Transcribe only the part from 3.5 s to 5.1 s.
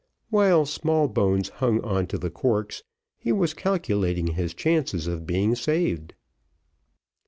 calculating his chances